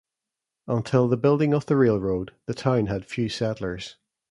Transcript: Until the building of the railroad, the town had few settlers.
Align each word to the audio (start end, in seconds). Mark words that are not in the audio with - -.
Until 0.65 1.07
the 1.07 1.15
building 1.15 1.53
of 1.53 1.67
the 1.67 1.75
railroad, 1.75 2.33
the 2.47 2.55
town 2.55 2.87
had 2.87 3.05
few 3.05 3.29
settlers. 3.29 3.97